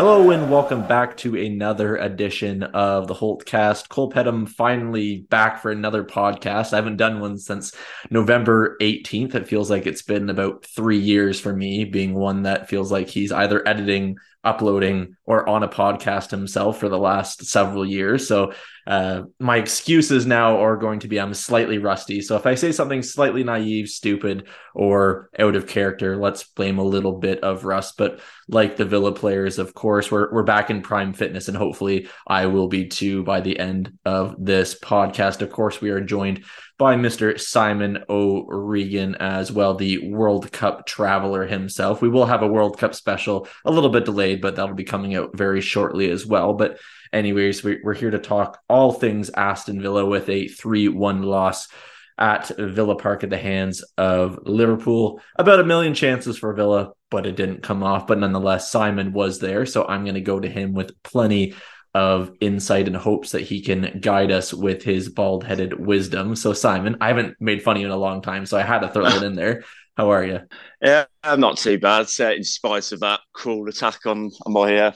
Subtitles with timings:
[0.00, 3.90] Hello and welcome back to another edition of the Holt Cast.
[3.90, 6.72] Cole Pedham finally back for another podcast.
[6.72, 7.74] I haven't done one since
[8.08, 9.34] November 18th.
[9.34, 13.10] It feels like it's been about three years for me, being one that feels like
[13.10, 18.26] he's either editing, uploading, or on a podcast himself for the last several years.
[18.26, 18.54] So
[18.90, 22.20] uh, my excuses now are going to be I'm slightly rusty.
[22.20, 26.82] So if I say something slightly naive, stupid, or out of character, let's blame a
[26.82, 27.94] little bit of rust.
[27.96, 32.08] But like the Villa players, of course, we're we're back in prime fitness, and hopefully
[32.26, 35.40] I will be too by the end of this podcast.
[35.40, 36.42] Of course, we are joined
[36.80, 37.38] by Mr.
[37.38, 42.00] Simon O'Regan as well, the World Cup traveler himself.
[42.00, 45.14] We will have a World Cup special, a little bit delayed, but that'll be coming
[45.14, 46.54] out very shortly as well.
[46.54, 46.78] But
[47.12, 51.68] anyways, we're here to talk all things Aston Villa with a 3 1 loss
[52.16, 55.20] at Villa Park at the hands of Liverpool.
[55.36, 58.06] About a million chances for Villa, but it didn't come off.
[58.06, 59.66] But nonetheless, Simon was there.
[59.66, 61.56] So I'm going to go to him with plenty
[61.94, 66.36] of insight and hopes that he can guide us with his bald headed wisdom.
[66.36, 68.80] So, Simon, I haven't made fun of you in a long time, so I had
[68.80, 69.64] to throw it in there.
[69.96, 70.40] How are you?
[70.80, 74.76] Yeah, I'm not too bad, uh, in spite of that cruel attack on, on my
[74.76, 74.92] uh,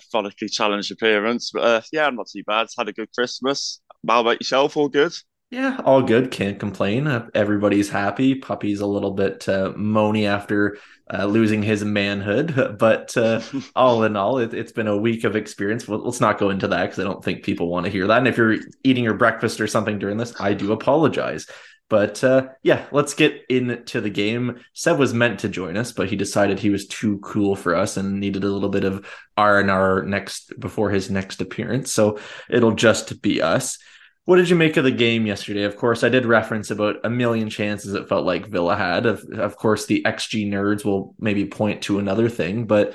[0.51, 1.51] challenged appearance.
[1.53, 2.69] But uh, yeah, I'm not too bad.
[2.79, 3.81] Had a good Christmas.
[4.09, 4.77] How about yourself?
[4.77, 5.13] All good?
[5.55, 6.33] Yeah, all good.
[6.33, 7.07] Can't complain.
[7.07, 8.35] Uh, everybody's happy.
[8.35, 10.79] Puppy's a little bit uh, moany after
[11.13, 13.41] uh, losing his manhood, but uh,
[13.77, 15.87] all in all, it, has been a week of experience.
[15.87, 18.19] Well, let's not go into that because I don't think people want to hear that.
[18.19, 21.47] And if you're eating your breakfast or something during this, I do apologize.
[21.89, 24.59] But uh, yeah, let's get into the game.
[24.73, 27.97] Seb was meant to join us, but he decided he was too cool for us
[27.97, 29.07] and needed a little bit of
[29.37, 31.93] R and R next before his next appearance.
[31.93, 32.19] So
[32.51, 33.79] it'll just be us.
[34.27, 35.65] What did you make of the game yesterday?
[35.65, 39.05] Of course, I did reference about a million chances it felt like Villa had.
[39.05, 42.95] Of, of course, the XG nerds will maybe point to another thing, but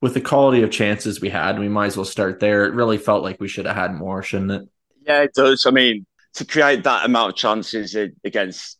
[0.00, 2.64] with the quality of chances we had, we might as well start there.
[2.64, 4.68] It really felt like we should have had more, shouldn't it?
[5.06, 5.66] Yeah, it does.
[5.66, 8.78] I mean, to create that amount of chances against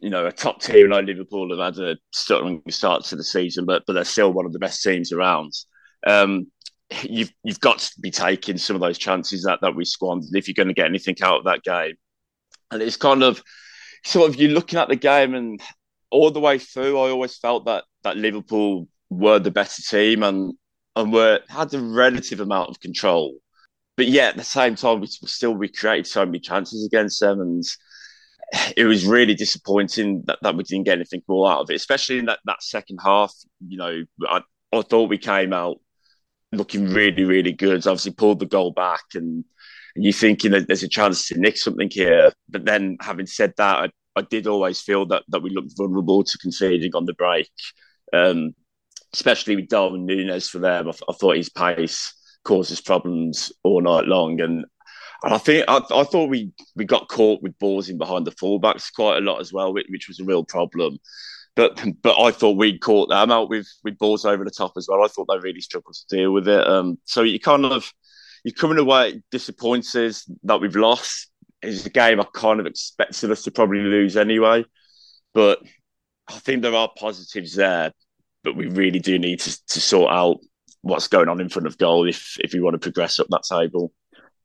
[0.00, 3.66] you know a top team like Liverpool have had a stuttering start to the season,
[3.66, 5.52] but but they're still one of the best teams around.
[6.06, 6.46] Um,
[7.02, 10.48] you've you've got to be taking some of those chances that that we squandered if
[10.48, 11.94] you're going to get anything out of that game.
[12.70, 13.42] And it's kind of
[14.04, 15.60] sort of you're looking at the game and
[16.10, 20.54] all the way through, I always felt that that Liverpool were the better team and
[20.94, 23.38] and were had a relative amount of control.
[23.96, 27.40] But yet at the same time, we still we created so many chances against them,
[27.40, 27.64] and
[28.76, 32.18] it was really disappointing that, that we didn't get anything more out of it, especially
[32.18, 33.34] in that, that second half.
[33.66, 34.42] You know, I,
[34.72, 35.78] I thought we came out
[36.52, 37.86] looking really, really good.
[37.86, 39.44] Obviously, pulled the goal back, and,
[39.94, 42.32] and you're thinking that there's a chance to nick something here.
[42.48, 46.22] But then, having said that, I, I did always feel that that we looked vulnerable
[46.22, 47.50] to conceding on the break,
[48.12, 48.54] um,
[49.12, 50.88] especially with Darwin Nunez for them.
[50.88, 52.14] I, I, thought his pace
[52.44, 54.64] causes problems all night long, and
[55.22, 58.32] and I think I, I, thought we we got caught with balls in behind the
[58.32, 60.98] fullbacks quite a lot as well, which, which was a real problem.
[61.54, 64.86] But but I thought we'd caught them out with with balls over the top as
[64.88, 65.04] well.
[65.04, 66.66] I thought they really struggled to deal with it.
[66.66, 67.92] Um, so you kind of
[68.44, 71.28] you're coming away disappointed that we've lost.
[71.60, 74.64] It's a game I kind of expected us to probably lose anyway.
[75.34, 75.60] But
[76.28, 77.92] I think there are positives there,
[78.42, 80.38] but we really do need to, to sort out
[80.80, 83.44] what's going on in front of goal if if we want to progress up that
[83.44, 83.92] table.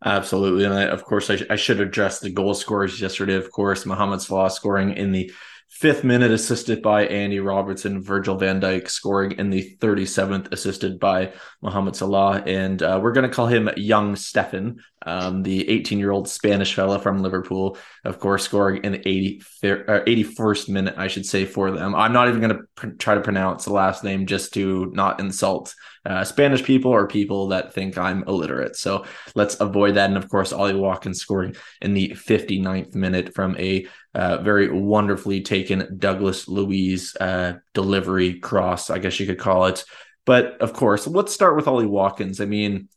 [0.06, 3.34] Absolutely, and I, of course I, sh- I should address the goal scorers yesterday.
[3.34, 5.32] Of course, Mohamed Salah scoring in the
[5.69, 11.34] fifth minute assisted by Andy Robertson, Virgil van Dijk scoring in the 37th assisted by
[11.61, 12.41] Mohamed Salah.
[12.46, 16.73] And uh, we're going to call him Young Stefan, um, the 18 year old Spanish
[16.73, 21.46] fella from Liverpool, of course, scoring in the 80, uh, 81st minute, I should say,
[21.46, 21.93] for them.
[21.93, 25.20] I'm not even going to pr- try to pronounce the last name just to not
[25.20, 25.75] insult
[26.08, 28.78] uh, Spanish people or people that think I'm illiterate.
[28.78, 29.06] So
[29.36, 30.09] let's avoid that.
[30.09, 35.42] And of course, Ollie Watkins scoring in the 59th minute from a uh, very wonderfully
[35.42, 39.84] taken Douglas Luiz uh, delivery cross, I guess you could call it.
[40.26, 42.40] But of course, let's start with Ollie Watkins.
[42.40, 42.88] I mean,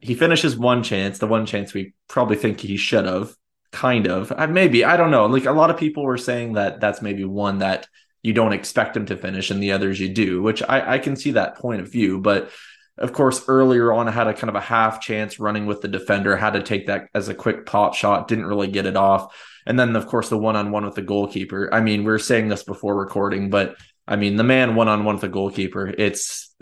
[0.00, 3.34] he finishes one chance, the one chance we probably think he should have
[3.72, 4.32] kind of.
[4.50, 5.26] Maybe I don't know.
[5.26, 7.86] Like a lot of people were saying that that's maybe one that
[8.24, 11.14] you don't expect him to finish, and the others you do, which I, I can
[11.14, 12.18] see that point of view.
[12.18, 12.50] But
[12.96, 15.88] of course, earlier on, I had a kind of a half chance running with the
[15.88, 19.36] defender, had to take that as a quick pop shot, didn't really get it off.
[19.66, 21.68] And then, of course, the one on one with the goalkeeper.
[21.72, 23.76] I mean, we were saying this before recording, but
[24.08, 26.54] I mean, the man one on one with the goalkeeper, it's,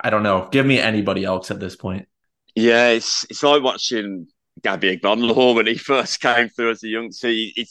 [0.00, 0.48] I don't know.
[0.50, 2.08] Give me anybody else at this point.
[2.56, 4.26] Yeah, it's, it's like watching
[4.62, 7.28] Gabby Agbonlahor when he first came through as a youngster.
[7.28, 7.68] He,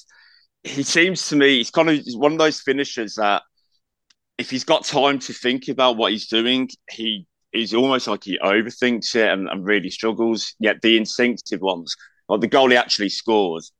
[0.63, 3.43] he seems to me, he's kind of he's one of those finishers that
[4.37, 8.39] if he's got time to think about what he's doing, he he's almost like he
[8.39, 10.53] overthinks it and, and really struggles.
[10.59, 11.95] Yet the instinctive ones,
[12.29, 13.71] like the goal he actually scores,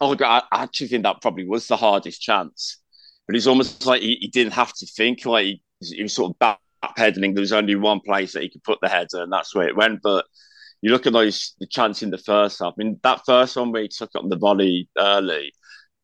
[0.00, 2.78] I actually think that probably was the hardest chance.
[3.26, 5.24] But it's almost like he, he didn't have to think.
[5.24, 7.34] Like he, he was sort of backpedaling.
[7.34, 9.76] There was only one place that he could put the header, and that's where it
[9.76, 10.00] went.
[10.02, 10.26] But
[10.80, 12.74] you look at those the chance in the first half.
[12.76, 15.52] I mean, that first one where he took up the volley early.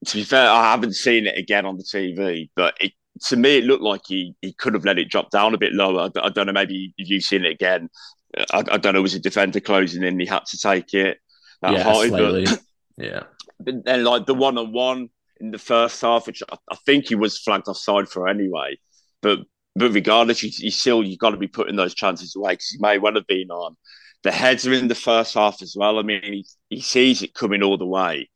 [0.07, 2.93] To be fair, I haven't seen it again on the TV, but it,
[3.27, 5.73] to me, it looked like he he could have let it drop down a bit
[5.73, 6.09] lower.
[6.17, 6.53] I, I don't know.
[6.53, 7.89] Maybe you've seen it again,
[8.37, 9.03] I, I, don't know.
[9.03, 10.21] Was a defender closing in?
[10.21, 11.19] He had to take it
[11.63, 12.11] that yeah, high.
[12.11, 12.61] But,
[12.97, 13.23] yeah.
[13.59, 15.09] But then, like the one on one
[15.41, 18.79] in the first half, which I, I, think he was flagged offside for anyway.
[19.23, 19.41] But
[19.75, 22.79] but regardless, you, you still you got to be putting those chances away because he
[22.81, 23.77] may well have been on.
[24.23, 25.99] The heads are in the first half as well.
[25.99, 28.29] I mean, he, he sees it coming all the way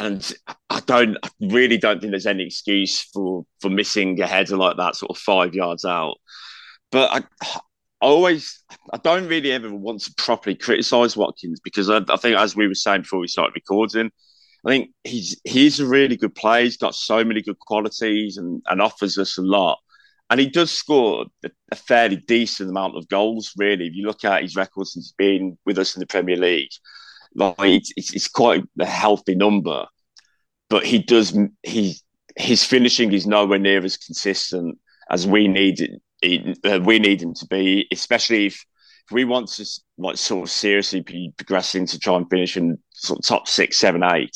[0.00, 0.32] and
[0.86, 4.96] don't I really don't think there's any excuse for for missing a header like that,
[4.96, 6.16] sort of five yards out.
[6.90, 7.46] But I,
[8.02, 8.62] I always
[8.92, 12.68] I don't really ever want to properly criticise Watkins because I, I, think, as we
[12.68, 14.10] were saying before we started recording,
[14.66, 16.64] I think he's he's a really good player.
[16.64, 19.78] He's got so many good qualities and, and offers us a lot.
[20.30, 21.26] And he does score
[21.70, 23.86] a fairly decent amount of goals, really.
[23.86, 26.70] If you look at his record since he's been with us in the Premier League,
[27.34, 29.86] like it's, it's quite a healthy number,
[30.72, 31.94] but he does he
[32.34, 34.78] his finishing is nowhere near as consistent
[35.10, 35.78] as we need
[36.22, 36.58] it.
[36.64, 39.66] Uh, we need him to be, especially if, if we want to
[39.98, 43.78] like sort of seriously be progressing to try and finish in sort of top six,
[43.78, 44.34] seven, eight.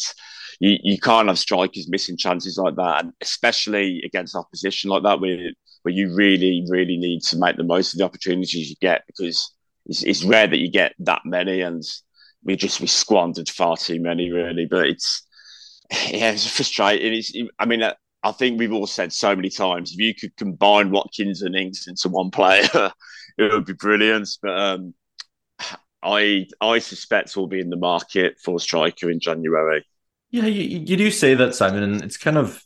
[0.60, 5.20] You, you can't have strikers missing chances like that, and especially against opposition like that,
[5.20, 5.38] where
[5.84, 9.54] where you really, really need to make the most of the opportunities you get because
[9.86, 11.82] it's, it's rare that you get that many, and
[12.44, 14.66] we just we squandered far too many really.
[14.66, 15.22] But it's
[16.10, 17.12] yeah, it's frustrating.
[17.12, 17.82] It's I mean.
[18.22, 21.86] I think we've all said so many times if you could combine Watkins and Ings
[21.86, 22.66] into one player,
[23.38, 24.28] it would be brilliant.
[24.42, 24.94] But um,
[26.02, 29.86] I I suspect we'll be in the market for striker in January.
[30.30, 32.64] Yeah, you, you do say that, Simon, and it's kind of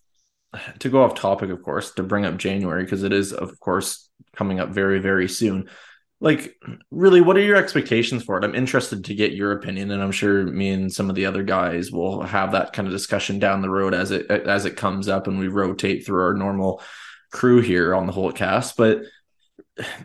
[0.78, 4.08] to go off topic, of course, to bring up January because it is, of course,
[4.34, 5.68] coming up very very soon
[6.20, 6.54] like
[6.90, 8.44] really what are your expectations for it?
[8.44, 11.42] I'm interested to get your opinion and i'm sure me and some of the other
[11.42, 15.08] guys will have that kind of discussion down the road as it as it comes
[15.08, 16.82] up and we rotate through our normal
[17.32, 18.76] crew here on the whole cast.
[18.76, 19.02] But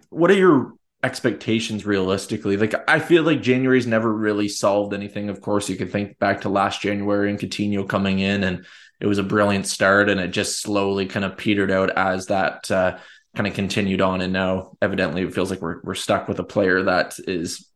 [0.10, 0.74] what are your
[1.04, 2.56] expectations realistically?
[2.58, 5.30] Like i feel like january's never really solved anything.
[5.30, 8.66] Of course you could think back to last january and Coutinho coming in and
[9.02, 12.72] it was a brilliant start and it just slowly kind of petered out as that
[12.72, 12.98] uh,
[13.36, 16.44] kind of continued on, and now evidently it feels like we're we're stuck with a
[16.44, 17.70] player that is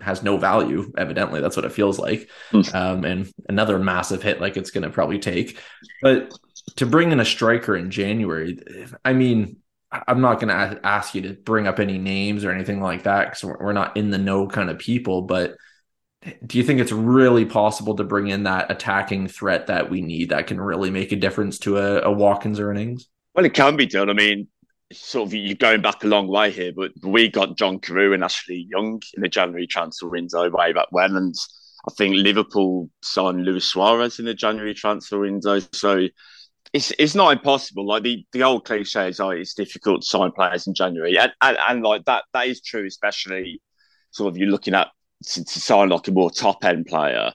[0.00, 0.92] has no value.
[0.96, 2.62] Evidently, that's what it feels like, hmm.
[2.74, 5.58] um, and another massive hit like it's going to probably take.
[6.02, 6.32] But
[6.76, 8.58] to bring in a striker in January,
[9.04, 9.58] I mean,
[9.90, 13.26] I'm not going to ask you to bring up any names or anything like that
[13.26, 15.56] because we're not in the know kind of people, but
[16.46, 20.30] do you think it's really possible to bring in that attacking threat that we need
[20.30, 23.08] that can really make a difference to a, a Watkins or Ings?
[23.34, 24.08] Well, it can be done.
[24.08, 24.48] I mean,
[24.92, 28.24] sort of you're going back a long way here, but we got John Carew and
[28.24, 31.34] Ashley Young in the January transfer window way back when, and
[31.88, 35.60] I think Liverpool signed Luis Suarez in the January transfer window.
[35.72, 36.08] So
[36.72, 37.86] it's it's not impossible.
[37.86, 41.32] Like the, the old cliche is, oh, it's difficult to sign players in January, and,
[41.40, 43.60] and, and like that that is true, especially
[44.10, 44.88] sort of you're looking at
[45.26, 47.32] to, to sign like a more top end player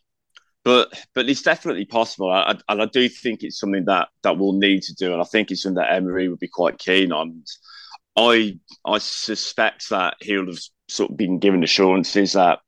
[0.64, 4.54] but but it's definitely possible, I, and I do think it's something that that we'll
[4.54, 7.44] need to do, and I think it's something that Emery would be quite keen on.
[8.16, 12.60] I I suspect that he'll have sort of been given assurances that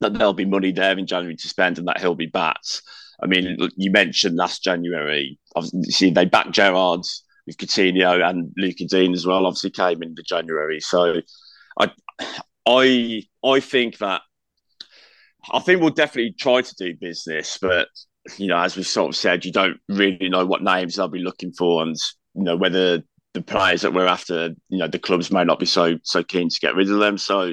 [0.00, 2.82] that there'll be money there in January to spend, and that he'll be backed.
[3.22, 7.00] I mean, you mentioned last January, obviously they backed Gerrard
[7.46, 9.46] with Coutinho and Lucas Digne as well.
[9.46, 11.20] Obviously, came in the January, so
[11.78, 11.92] I
[12.66, 14.22] I I think that
[15.52, 17.88] I think we'll definitely try to do business, but
[18.36, 21.20] you know, as we sort of said, you don't really know what names they'll be
[21.20, 21.96] looking for, and
[22.34, 23.02] you know whether
[23.34, 26.48] the players that we're after, you know, the clubs may not be so so keen
[26.48, 27.18] to get rid of them.
[27.18, 27.52] So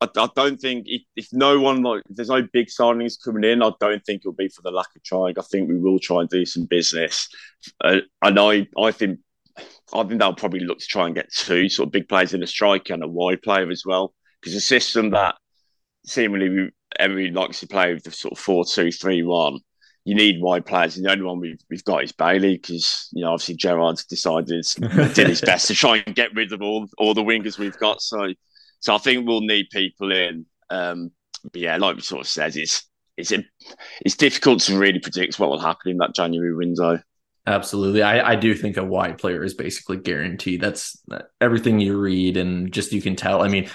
[0.00, 3.62] I, I don't think if, if, no one like there's no big signings coming in,
[3.62, 5.34] I don't think it'll be for the lack of trying.
[5.38, 7.28] I think we will try and do some business,
[7.84, 9.20] uh, and I I think
[9.94, 12.42] I think they'll probably look to try and get two sort of big players in
[12.42, 15.36] a striker and a wide player as well, because the system that
[16.06, 16.70] seemingly
[17.00, 19.60] Emery likes to play with the sort of four two three one.
[20.04, 23.22] You need wide players, and the only one we've, we've got is Bailey because you
[23.22, 24.66] know obviously Gerrard's decided
[25.14, 28.00] did his best to try and get rid of all all the wingers we've got.
[28.00, 28.32] So
[28.80, 30.46] so I think we'll need people in.
[30.70, 31.12] Um,
[31.44, 33.32] but yeah, like we sort of said, it's it's
[34.00, 37.00] it's difficult to really predict what will happen in that January window.
[37.50, 38.02] Absolutely.
[38.04, 40.60] I, I do think a wide player is basically guaranteed.
[40.60, 41.02] That's
[41.40, 43.42] everything you read and just you can tell.
[43.42, 43.68] I mean,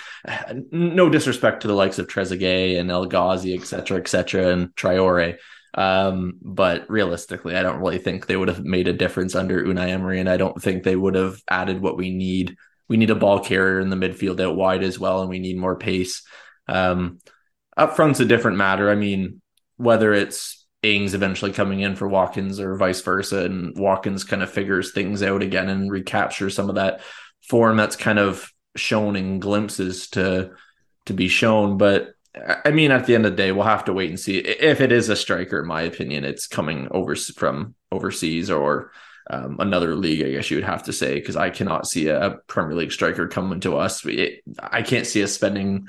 [0.71, 4.73] no disrespect to the likes of Trezeguet and El Ghazi, et cetera, et cetera, and
[4.75, 5.39] Traoré.
[5.73, 9.89] Um, but realistically, I don't really think they would have made a difference under Unai
[9.89, 12.55] Emery, and I don't think they would have added what we need
[12.87, 15.57] we need a ball carrier in the midfield out wide as well, and we need
[15.57, 16.23] more pace.
[16.69, 17.19] Um,
[17.75, 18.89] up front's a different matter.
[18.89, 19.41] I mean,
[19.75, 24.49] whether it's Ings eventually coming in for Watkins or vice versa, and Watkins kind of
[24.49, 27.01] figures things out again and recaptures some of that
[27.41, 30.51] form that's kind of shown in glimpses to
[31.05, 31.77] to be shown.
[31.77, 32.13] But
[32.65, 34.81] I mean, at the end of the day, we'll have to wait and see if
[34.81, 35.61] it is a striker.
[35.61, 38.91] In my opinion, it's coming over from overseas or
[39.29, 42.37] um, another league, I guess you would have to say, because I cannot see a,
[42.47, 44.05] Premier League striker coming to us.
[44.05, 45.87] It, I can't see us spending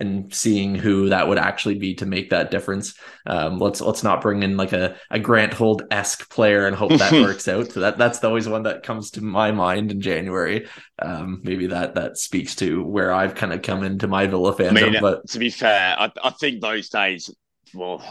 [0.00, 2.94] and seeing who that would actually be to make that difference.
[3.26, 6.92] Um, let's let's not bring in like a, a Grant Holt esque player and hope
[6.98, 7.70] that works out.
[7.72, 10.66] So that that's always one that comes to my mind in January.
[11.00, 14.82] Um, maybe that that speaks to where I've kind of come into my Villa fandom.
[14.82, 17.30] I mean, but to be fair, I, I think those days.
[17.72, 18.02] Well,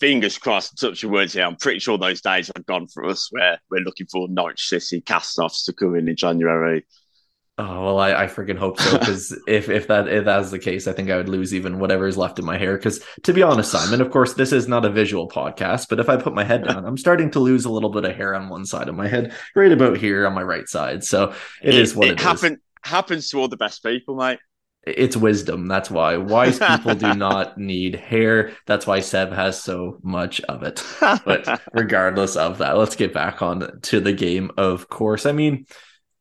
[0.00, 1.44] fingers crossed, touch your words here.
[1.44, 5.00] I'm pretty sure those days are gone for us where we're looking for Norwich City
[5.00, 6.86] cast offs to come in in January.
[7.56, 10.88] Oh well, I, I freaking hope so because if if that if that's the case,
[10.88, 12.76] I think I would lose even whatever is left in my hair.
[12.76, 16.08] Because to be honest, Simon, of course, this is not a visual podcast, but if
[16.08, 18.48] I put my head down, I'm starting to lose a little bit of hair on
[18.48, 21.04] one side of my head, right about here on my right side.
[21.04, 21.32] So
[21.62, 22.58] it, it is what it, it happen, is.
[22.82, 24.40] Happens to all the best people, mate
[24.86, 25.66] it's wisdom.
[25.66, 28.52] That's why wise people do not need hair.
[28.66, 30.84] That's why Seb has so much of it.
[31.00, 34.50] But regardless of that, let's get back on to the game.
[34.56, 35.66] Of course, I mean,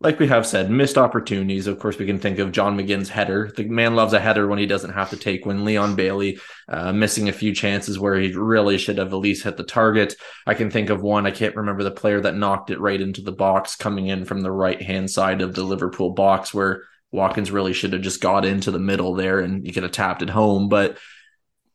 [0.03, 1.65] like we have said, missed opportunities.
[1.65, 3.51] Of course, we can think of John McGinn's header.
[3.55, 5.45] The man loves a header when he doesn't have to take.
[5.45, 9.45] When Leon Bailey uh, missing a few chances where he really should have at least
[9.45, 10.15] hit the target.
[10.45, 11.25] I can think of one.
[11.25, 14.41] I can't remember the player that knocked it right into the box, coming in from
[14.41, 16.83] the right hand side of the Liverpool box, where
[17.13, 20.21] Watkins really should have just got into the middle there and you could have tapped
[20.21, 20.67] it home.
[20.67, 20.97] But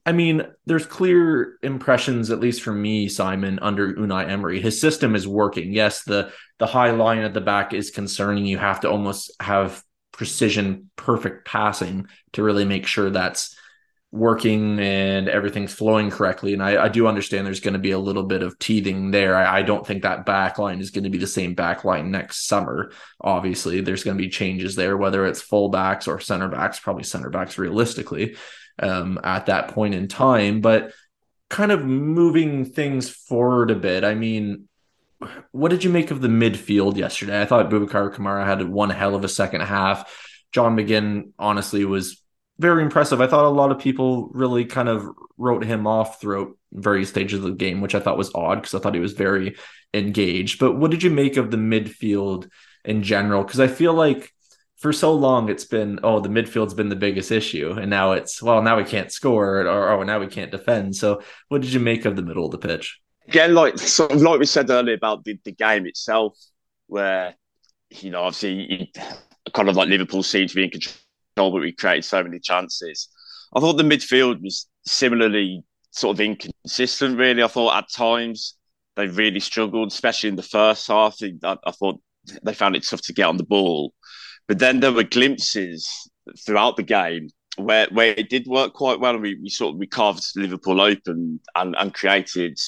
[0.08, 4.58] I mean, there's clear impressions, at least for me, Simon, under Unai Emery.
[4.58, 5.70] His system is working.
[5.70, 8.46] Yes, the the high line at the back is concerning.
[8.46, 13.54] You have to almost have precision, perfect passing to really make sure that's
[14.10, 16.54] working and everything's flowing correctly.
[16.54, 19.36] And I, I do understand there's going to be a little bit of teething there.
[19.36, 22.10] I, I don't think that back line is going to be the same back line
[22.10, 22.92] next summer.
[23.20, 27.28] Obviously, there's going to be changes there, whether it's fullbacks or center backs, probably center
[27.28, 28.36] backs realistically
[28.78, 30.60] um, at that point in time.
[30.60, 30.92] But
[31.48, 34.04] kind of moving things forward a bit.
[34.04, 34.68] I mean,
[35.50, 37.40] what did you make of the midfield yesterday?
[37.40, 40.12] I thought Boubacar Kamara had one hell of a second half.
[40.52, 42.22] John McGinn honestly was
[42.58, 43.20] very impressive.
[43.20, 45.06] I thought a lot of people really kind of
[45.36, 48.74] wrote him off throughout various stages of the game, which I thought was odd because
[48.74, 49.56] I thought he was very
[49.94, 50.58] engaged.
[50.58, 52.48] But what did you make of the midfield
[52.84, 53.44] in general?
[53.44, 54.32] Because I feel like
[54.78, 57.72] for so long it's been, oh, the midfield's been the biggest issue.
[57.72, 60.94] And now it's, well, now we can't score or, oh, now we can't defend.
[60.96, 63.00] So what did you make of the middle of the pitch?
[63.26, 66.38] Again, like sort of like we said earlier about the, the game itself,
[66.86, 67.34] where,
[67.90, 68.92] you know, obviously
[69.52, 70.94] kind of like Liverpool seemed to be in control
[71.38, 73.08] but we created so many chances.
[73.54, 77.42] I thought the midfield was similarly sort of inconsistent, really.
[77.42, 78.56] I thought at times
[78.96, 81.16] they really struggled, especially in the first half.
[81.22, 82.00] I, I thought
[82.42, 83.94] they found it tough to get on the ball.
[84.48, 86.10] But then there were glimpses
[86.44, 89.78] throughout the game where where it did work quite well, and we, we sort of
[89.78, 92.58] we carved Liverpool open and, and created,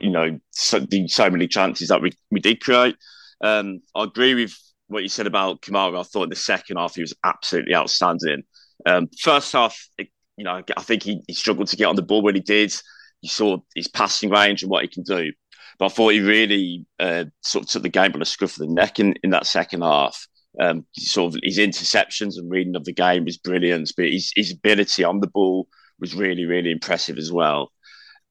[0.00, 2.96] you know, so, so many chances that we, we did create.
[3.42, 4.56] Um, I agree with
[4.92, 8.44] what you said about Kamara, I thought in the second half he was absolutely outstanding.
[8.86, 12.22] Um, first half, you know, I think he, he, struggled to get on the ball
[12.22, 12.74] when he did.
[13.20, 15.32] You saw his passing range and what he can do.
[15.78, 18.66] But I thought he really uh, sort of took the game on the scruff of
[18.66, 20.26] the neck in, in that second half.
[20.60, 24.52] Um, sort of his interceptions and reading of the game was brilliant, but his, his
[24.52, 25.66] ability on the ball
[25.98, 27.72] was really, really impressive as well.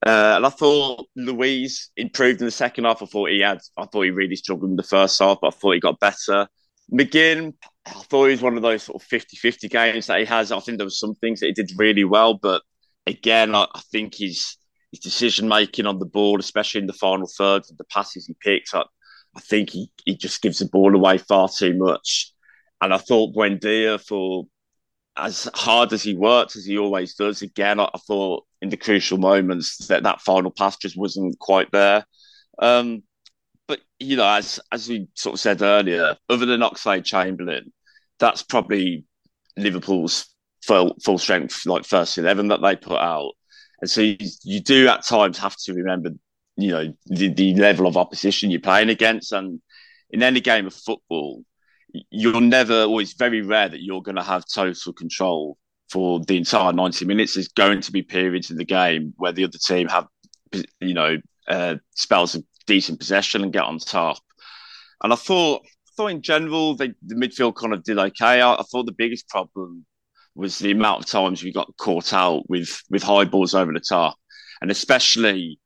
[0.06, 3.01] Uh, and I thought Luiz improved in the second half.
[3.01, 5.58] I thought he had, I thought he really struggled in the first half, but I
[5.58, 6.48] thought he got better.
[6.92, 7.54] McGinn,
[7.86, 10.51] I thought he was one of those sort of 50 50 games that he has.
[10.51, 12.63] I think there was some things that he did really well, but
[13.08, 14.58] again, I, I think his
[14.92, 18.74] his decision making on the ball, especially in the final third, the passes he picks
[18.74, 18.90] up,
[19.35, 22.31] I think he, he just gives the ball away far too much.
[22.81, 24.47] And I thought Buendia, for
[25.15, 28.77] as hard as he worked, as he always does, again, I, I thought in the
[28.77, 32.05] crucial moments that that final pass just wasn't quite there.
[32.59, 33.03] Um,
[33.67, 37.71] but you know, as as we sort of said earlier, other than Oxlade Chamberlain,
[38.19, 39.05] that's probably
[39.57, 40.27] Liverpool's
[40.63, 43.31] full full strength like first eleven that they put out.
[43.79, 46.11] And so you, you do at times have to remember,
[46.58, 49.31] you know, the, the level of opposition you're playing against.
[49.31, 49.62] And
[50.10, 51.43] in any game of football,
[52.10, 55.58] you're never always very rare that you're going to have total control
[55.89, 57.36] for the entire 90 minutes.
[57.36, 60.08] There's going to be periods in the game where the other team have,
[60.79, 61.17] you know,
[61.48, 64.20] uh, spells of decent possession and get on top.
[65.03, 68.41] And I thought, I thought in general, they, the midfield kind of did okay.
[68.41, 69.86] I, I thought the biggest problem
[70.36, 73.81] was the amount of times we got caught out with with high balls over the
[73.81, 74.15] top,
[74.62, 75.60] and especially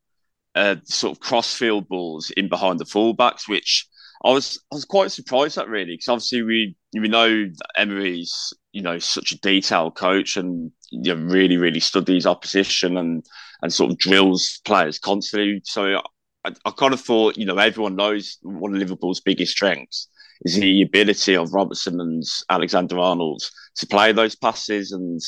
[0.56, 3.88] uh, sort of crossfield balls in behind the fullbacks, which
[4.24, 8.82] I was I was quite surprised at really because obviously we we know Emery's you
[8.82, 13.26] know such a detailed coach and you know, really really studies opposition and
[13.62, 15.62] and sort of drills players constantly.
[15.66, 16.02] So
[16.46, 20.08] I, I kind of thought you know everyone knows one of Liverpool's biggest strengths
[20.42, 23.44] is the ability of Robertson and Alexander Arnold
[23.78, 24.92] to play those passes.
[24.92, 25.22] And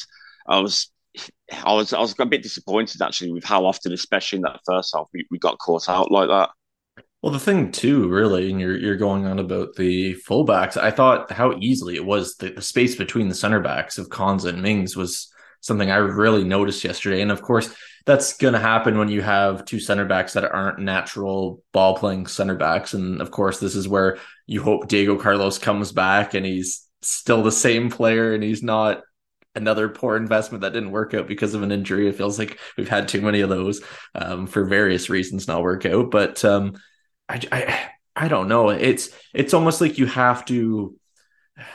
[0.48, 0.92] I was,
[1.64, 4.94] I was, I was a bit disappointed actually with how often, especially in that first
[4.96, 6.50] half, we, we got caught out like that.
[7.22, 10.78] Well, the thing too, really, and you're you're going on about the fullbacks.
[10.78, 14.50] I thought how easily it was the, the space between the center backs of Konsa
[14.50, 17.22] and Mings was something I really noticed yesterday.
[17.22, 17.74] And of course,
[18.06, 22.28] that's going to happen when you have two center backs that aren't natural ball playing
[22.28, 22.94] center backs.
[22.94, 27.44] And of course, this is where you hope Diego Carlos comes back and he's still
[27.44, 29.02] the same player and he's not
[29.58, 32.08] another poor investment that didn't work out because of an injury.
[32.08, 33.82] It feels like we've had too many of those
[34.16, 36.12] um, for various reasons not work out.
[36.12, 36.78] But um,
[37.28, 38.70] I, I I don't know.
[38.70, 40.96] It's it's almost like you have to.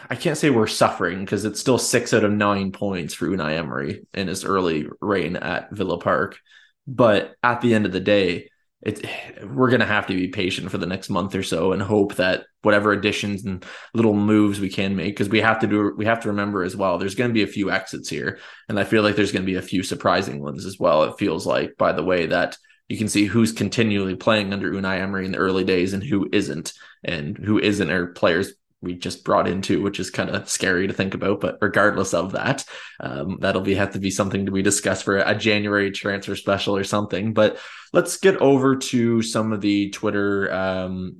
[0.09, 3.57] I can't say we're suffering because it's still six out of nine points for Unai
[3.57, 6.39] Emery in his early reign at Villa Park.
[6.87, 8.51] But at the end of the day,
[8.83, 9.05] it,
[9.45, 12.17] we're going to have to be patient for the next month or so and hope
[12.17, 13.65] that whatever additions and
[13.95, 16.77] little moves we can make because we have to do we have to remember as
[16.77, 18.39] well there's going to be a few exits here.
[18.69, 21.19] And i feel like there's going to be a few surprising ones as well it
[21.19, 22.57] feels like by the way that
[22.93, 26.29] you can see who's continually playing under Unai Emery in the early days and who
[26.31, 26.75] isn't.
[27.03, 30.93] And who isn't are players we just brought into, which is kind of scary to
[30.93, 31.41] think about.
[31.41, 32.65] But regardless of that,
[33.01, 36.77] um, that'll be have to be something to be discussed for a January transfer special
[36.77, 37.33] or something.
[37.33, 37.59] But
[37.93, 41.19] let's get over to some of the Twitter um,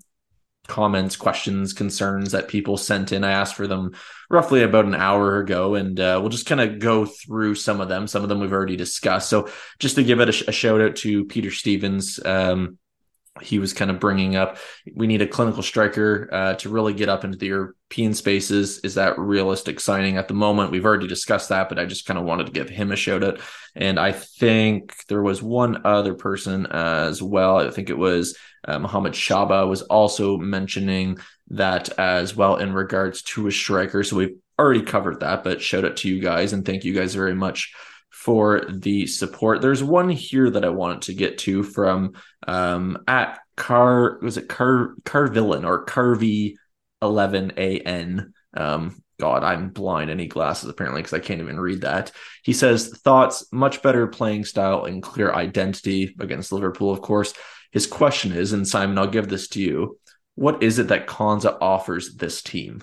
[0.67, 3.25] comments, questions, concerns that people sent in.
[3.25, 3.95] I asked for them
[4.31, 7.89] roughly about an hour ago, and uh, we'll just kind of go through some of
[7.89, 8.07] them.
[8.07, 9.29] Some of them we've already discussed.
[9.29, 9.49] So
[9.79, 12.19] just to give it a, sh- a shout out to Peter Stevens.
[12.25, 12.79] Um,
[13.41, 14.59] he was kind of bringing up
[14.95, 18.79] we need a clinical striker uh, to really get up into the European spaces.
[18.81, 20.71] Is that realistic signing at the moment?
[20.71, 23.25] We've already discussed that, but I just kind of wanted to give him a shout
[23.25, 23.41] out.
[23.75, 27.57] And I think there was one other person as well.
[27.57, 31.19] I think it was uh, Mohamed Shaba was also mentioning
[31.49, 34.05] that as well in regards to a striker.
[34.05, 37.15] So we've already covered that, but shout out to you guys and thank you guys
[37.15, 37.75] very much
[38.13, 39.61] for the support.
[39.61, 42.13] There's one here that I wanted to get to from
[42.47, 46.57] um, at Car was it Car Carvillain or Carvy
[47.01, 48.33] eleven A N.
[48.55, 50.15] Um, God, I'm blind.
[50.17, 52.13] Need glasses apparently because I can't even read that.
[52.43, 56.93] He says thoughts much better playing style and clear identity against Liverpool.
[56.93, 57.35] Of course,
[57.71, 59.99] his question is, and Simon, I'll give this to you.
[60.35, 62.83] What is it that Konsa offers this team?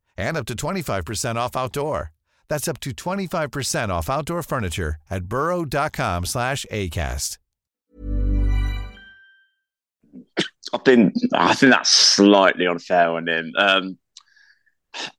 [0.21, 2.11] and up to 25% off outdoor.
[2.47, 7.37] That's up to 25% off outdoor furniture at burrow.com slash ACAST.
[10.73, 13.53] I think I think that's slightly unfair on him.
[13.57, 13.97] Um,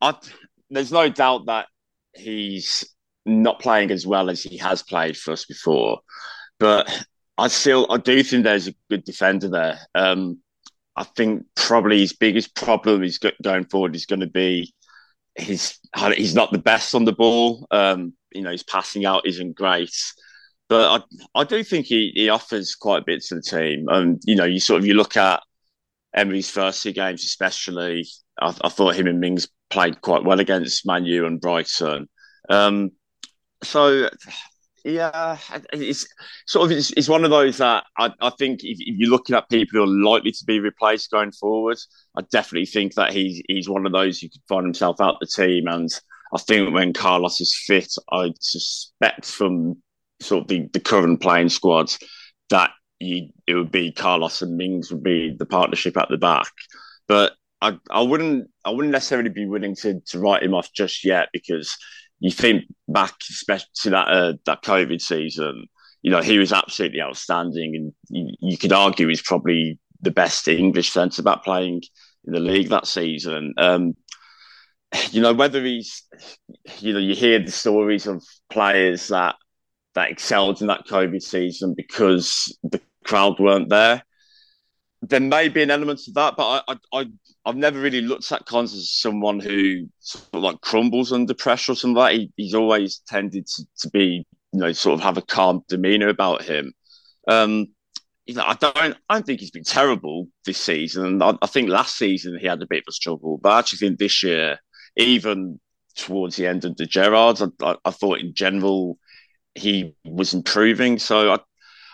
[0.00, 0.14] I,
[0.70, 1.66] there's no doubt that
[2.14, 2.84] he's
[3.24, 6.00] not playing as well as he has played for us before,
[6.58, 7.04] but
[7.38, 9.78] I still I do think there's a good defender there.
[9.94, 10.38] Um,
[10.96, 14.74] I think probably his biggest problem is going forward is going to be
[15.36, 15.78] he's
[16.14, 17.66] he's not the best on the ball.
[17.70, 19.94] Um, you know, his passing out isn't great,
[20.68, 23.86] but I I do think he, he offers quite a bit to the team.
[23.88, 25.42] And you know, you sort of you look at
[26.14, 28.06] Emery's first two games, especially.
[28.40, 32.08] I, I thought him and Mings played quite well against Manu and Brighton.
[32.48, 32.92] Um,
[33.62, 34.08] so
[34.84, 35.38] yeah,
[35.72, 36.06] it's
[36.46, 39.36] sort of it's, it's one of those that I, I think if, if, you're looking
[39.36, 41.78] at people who are likely to be replaced going forward,
[42.16, 45.26] I definitely think that he's he's one of those who could find himself out the
[45.26, 45.68] team.
[45.68, 45.88] And
[46.34, 49.76] I think when Carlos is fit, I suspect from
[50.20, 51.92] sort of the, the current playing squad
[52.50, 56.50] that you, it would be Carlos and Mings would be the partnership at the back.
[57.06, 61.04] But I, I wouldn't I wouldn't necessarily be willing to to write him off just
[61.04, 61.76] yet because
[62.22, 65.66] you think back, especially to that uh, that COVID season,
[66.02, 70.46] you know, he was absolutely outstanding, and you, you could argue he's probably the best
[70.46, 71.82] English centre back playing
[72.24, 73.54] in the league that season.
[73.58, 73.96] Um,
[75.10, 76.04] you know, whether he's,
[76.78, 79.34] you know, you hear the stories of players that
[79.94, 84.04] that excelled in that COVID season because the crowd weren't there.
[85.02, 87.06] There may be an element of that, but I, I,
[87.44, 91.72] I've never really looked at Konsa as someone who sort of like crumbles under pressure
[91.72, 92.16] or something like.
[92.16, 96.08] He, he's always tended to, to be, you know, sort of have a calm demeanor
[96.08, 96.72] about him.
[97.26, 97.68] Um,
[98.26, 98.76] you know, I don't,
[99.08, 101.20] I don't think he's been terrible this season.
[101.20, 103.78] I, I think last season he had a bit of a struggle, but I actually
[103.78, 104.58] think this year,
[104.96, 105.58] even
[105.96, 108.98] towards the end of the Gerrards, I, I, I thought in general
[109.54, 110.98] he was improving.
[110.98, 111.38] So I,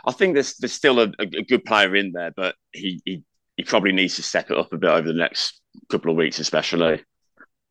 [0.04, 3.24] I think there's there's still a, a, good player in there, but he, he
[3.58, 6.38] he probably needs to step it up a bit over the next couple of weeks,
[6.38, 7.02] especially.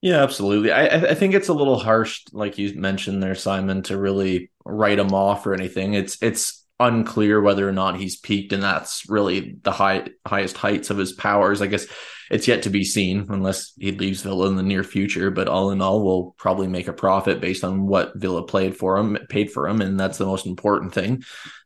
[0.02, 0.72] Yeah, absolutely.
[0.72, 5.00] I I think it's a little harsh, like you mentioned there, Simon, to really write
[5.00, 5.96] him off or anything.
[5.96, 10.92] It's it's unclear whether or not he's peaked, and that's really the high highest heights
[10.92, 11.62] of his powers.
[11.62, 11.88] I guess
[12.30, 15.32] it's yet to be seen unless he leaves Villa in the near future.
[15.32, 18.98] But all in all, we'll probably make a profit based on what Villa played for
[18.98, 21.24] him, paid for him, and that's the most important thing.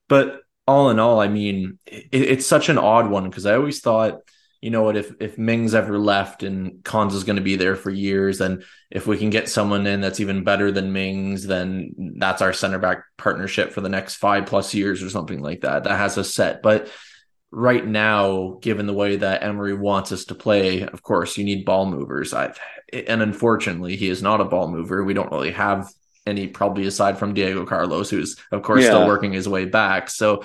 [0.07, 3.81] But all in all, I mean, it, it's such an odd one because I always
[3.81, 4.21] thought,
[4.61, 7.75] you know what, if if Mings ever left and Cons is going to be there
[7.75, 12.15] for years, and if we can get someone in that's even better than Mings, then
[12.17, 15.85] that's our center back partnership for the next five plus years or something like that.
[15.85, 16.91] That has a set, but
[17.51, 21.65] right now, given the way that Emery wants us to play, of course, you need
[21.65, 22.33] ball movers.
[22.33, 22.59] I've,
[22.93, 25.03] and unfortunately, he is not a ball mover.
[25.03, 25.91] We don't really have
[26.31, 28.89] any probably aside from Diego Carlos, who's of course yeah.
[28.89, 30.09] still working his way back.
[30.09, 30.43] So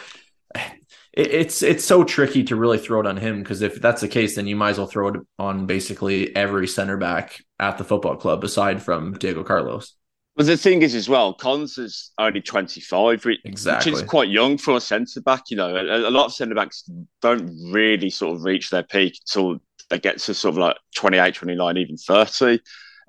[0.54, 0.70] it,
[1.14, 4.36] it's it's so tricky to really throw it on him because if that's the case,
[4.36, 8.16] then you might as well throw it on basically every center back at the football
[8.16, 9.94] club aside from Diego Carlos.
[10.36, 13.92] Well, the thing is, as well, Cons is only 25, which, exactly.
[13.92, 15.44] which is quite young for a centre back.
[15.48, 16.90] You know, a, a lot of centre backs
[17.22, 21.34] don't really sort of reach their peak until they get to sort of like 28,
[21.34, 22.60] 29, even 30.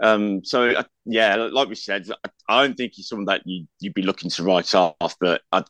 [0.02, 3.68] Um, so uh, yeah, like we said, I, I, don't think he's someone that you
[3.80, 5.64] you'd be looking to write off, but I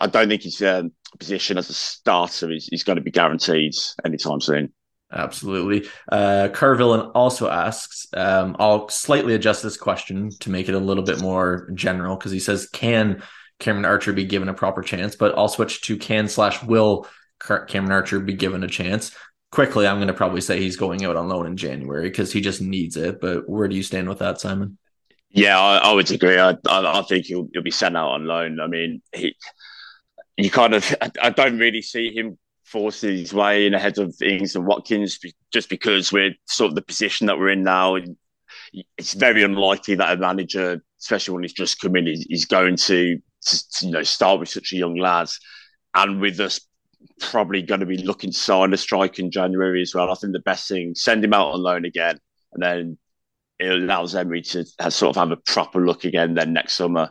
[0.00, 3.74] I don't think his um, position as a starter is, is going to be guaranteed
[4.04, 4.72] anytime soon.
[5.12, 5.88] Absolutely.
[6.10, 11.04] Uh, Carville also asks, um, I'll slightly adjust this question to make it a little
[11.04, 13.22] bit more general because he says, Can
[13.60, 15.14] Cameron Archer be given a proper chance?
[15.14, 17.06] But I'll switch to can slash will
[17.38, 19.14] Cameron Archer be given a chance?
[19.56, 22.42] quickly, I'm going to probably say he's going out on loan in January because he
[22.42, 23.22] just needs it.
[23.22, 24.76] But where do you stand with that, Simon?
[25.36, 26.38] Yeah, I, I would agree.
[26.38, 28.58] I, I, I, think he'll, he'll be sent out on loan.
[28.58, 29.36] I mean, he,
[30.38, 34.56] you kind of, I don't really see him force his way in ahead of Ings
[34.56, 35.20] and Watkins
[35.52, 37.98] just because we're sort of the position that we're in now.
[38.96, 43.18] It's very unlikely that a manager, especially when he's just come in, is, going to,
[43.42, 45.28] to, you know, start with such a young lad.
[45.94, 46.60] And with us
[47.20, 50.10] probably going to be looking to sign a strike in January as well.
[50.10, 52.18] I think the best thing, send him out on loan again,
[52.54, 52.98] and then
[53.58, 57.10] it allows Emery to sort of have a proper look again then next summer.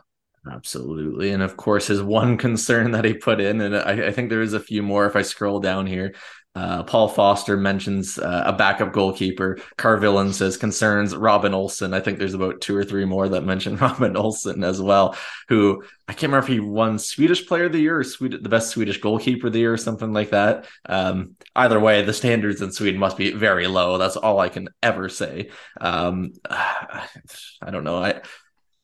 [0.50, 1.32] Absolutely.
[1.32, 4.42] And of course, his one concern that he put in, and I, I think there
[4.42, 6.14] is a few more if I scroll down here,
[6.56, 9.58] Uh, Paul Foster mentions uh, a backup goalkeeper.
[9.76, 11.92] Carvillan says concerns Robin Olsen.
[11.92, 15.14] I think there's about two or three more that mention Robin Olsen as well,
[15.48, 18.70] who I can't remember if he won Swedish Player of the Year or the best
[18.70, 20.66] Swedish goalkeeper of the year or something like that.
[20.86, 23.98] Um, either way, the standards in Sweden must be very low.
[23.98, 25.50] That's all I can ever say.
[25.78, 28.02] Um, I don't know.
[28.02, 28.22] I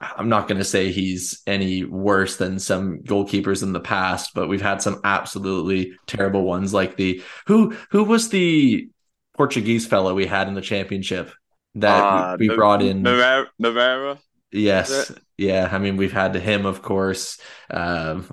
[0.03, 4.49] I'm not going to say he's any worse than some goalkeepers in the past, but
[4.49, 8.89] we've had some absolutely terrible ones like the who who was the
[9.37, 11.33] Portuguese fellow we had in the championship
[11.77, 14.19] that uh, we, we brought in Moreira.
[14.55, 15.67] Yes, yeah.
[15.73, 17.41] I mean, we've had him, of course.
[17.71, 18.27] Um,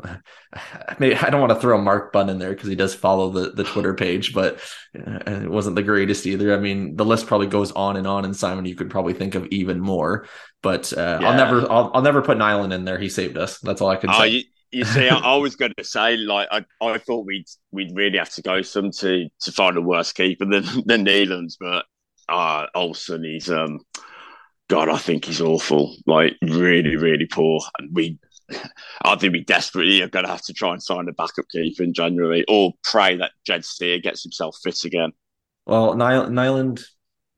[1.00, 3.52] maybe I don't want to throw Mark Bunn in there because he does follow the
[3.52, 4.60] the Twitter page, but
[4.98, 6.54] uh, it wasn't the greatest either.
[6.54, 8.26] I mean, the list probably goes on and on.
[8.26, 10.28] And Simon, you could probably think of even more.
[10.62, 11.30] But uh, yeah.
[11.30, 13.00] I'll never, I'll, I'll never put Nyland in there.
[13.00, 13.60] He saved us.
[13.60, 14.28] That's all I can oh, say.
[14.28, 17.95] You, you see, I, I, was going to say, like, I, I thought we'd we'd
[17.95, 21.86] really have to go some to to find a worse keeper than than Nyland's, but
[22.28, 23.80] uh, Olsen, he's um,
[24.67, 25.95] God, I think he's awful.
[26.06, 28.19] Like, really, really poor, and we.
[29.04, 31.84] I think we desperately are going to have to try and sign a backup keeper
[31.84, 35.12] in January, or pray that Jed Steer gets himself fit again.
[35.67, 36.84] Well, Nyland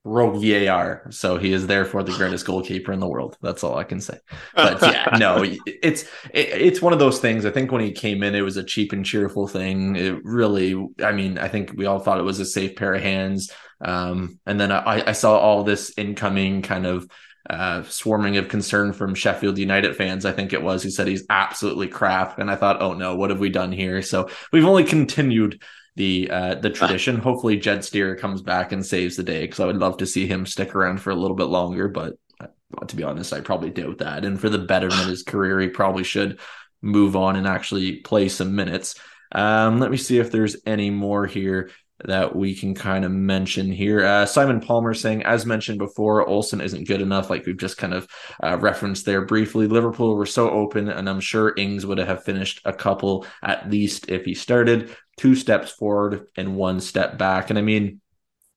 [0.03, 3.37] rogue VAR, so he is therefore the greatest goalkeeper in the world.
[3.41, 4.17] That's all I can say.
[4.55, 7.45] But yeah, no, it's it, it's one of those things.
[7.45, 9.95] I think when he came in, it was a cheap and cheerful thing.
[9.95, 13.01] It really, I mean, I think we all thought it was a safe pair of
[13.01, 13.51] hands.
[13.79, 17.07] Um, and then I, I saw all this incoming kind of
[17.49, 21.25] uh, swarming of concern from Sheffield United fans, I think it was, who said he's
[21.29, 22.37] absolutely crap.
[22.39, 24.01] And I thought, oh no, what have we done here?
[24.01, 25.61] So we've only continued
[25.95, 27.17] the uh, the tradition.
[27.17, 30.27] Hopefully, Jed Steer comes back and saves the day because I would love to see
[30.27, 31.87] him stick around for a little bit longer.
[31.87, 32.47] But uh,
[32.87, 34.25] to be honest, I probably doubt that.
[34.25, 36.39] And for the betterment of his career, he probably should
[36.81, 38.95] move on and actually play some minutes.
[39.31, 41.71] Um, let me see if there's any more here
[42.05, 44.03] that we can kind of mention here.
[44.05, 47.29] Uh, Simon Palmer saying, as mentioned before, Olsen isn't good enough.
[47.29, 48.07] Like we've just kind of
[48.43, 49.67] uh, referenced there briefly.
[49.67, 54.09] Liverpool were so open, and I'm sure Ings would have finished a couple at least
[54.09, 54.95] if he started.
[55.17, 57.49] Two steps forward and one step back.
[57.49, 58.01] And I mean,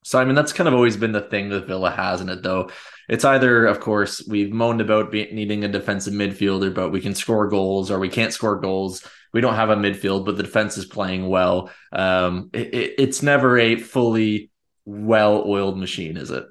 [0.03, 2.69] Simon, that's kind of always been the thing that Villa has in it, though.
[3.07, 7.15] It's either, of course, we've moaned about be- needing a defensive midfielder, but we can
[7.15, 10.77] score goals, or we can't score goals we don't have a midfield, but the defense
[10.77, 11.69] is playing well.
[11.91, 14.49] Um, it, it, it's never a fully
[14.85, 16.45] well-oiled machine, is it?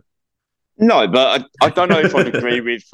[0.76, 2.84] No, but I, I don't know if I'd agree with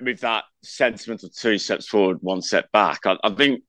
[0.00, 3.00] with that sentiment of two steps forward, one step back.
[3.06, 3.64] I, I think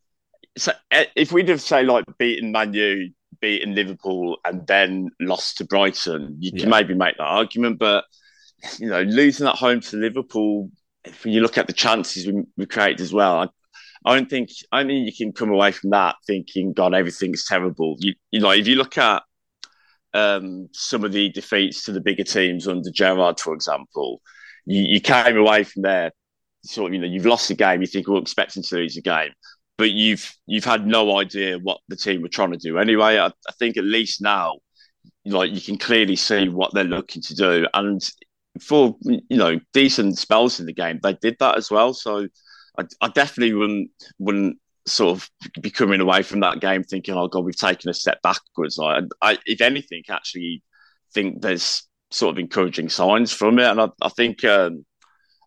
[0.56, 3.10] so, eh, if we'd have say like beaten Manu,
[3.40, 7.80] beaten Liverpool, and then lost to Brighton, you can maybe make that argument.
[7.80, 8.06] But
[8.78, 10.70] you know, losing at home to Liverpool,
[11.04, 13.48] if you look at the chances we, we created as well, I,
[14.06, 17.46] I don't think I don't think you can come away from that thinking, God, everything's
[17.46, 17.96] terrible.
[18.00, 19.24] You, you know, if you look at
[20.14, 24.22] um, some of the defeats to the bigger teams under Gerrard, for example,
[24.66, 26.12] you, you came away from there
[26.64, 29.02] sort of, you know, you've lost a game, you think we're expecting to lose a
[29.02, 29.32] game,
[29.78, 33.18] but you've you've had no idea what the team were trying to do anyway.
[33.18, 34.58] I, I think at least now,
[35.26, 38.02] like you can clearly see what they're looking to do, and
[38.62, 41.94] for you know decent spells in the game, they did that as well.
[41.94, 42.28] So
[42.78, 45.30] I, I definitely wouldn't wouldn't sort of
[45.62, 49.02] be coming away from that game thinking, "Oh God, we've taken a step backwards." I,
[49.22, 50.64] I if anything, actually
[51.14, 54.86] think there's sort of encouraging signs from it, and I, I think um,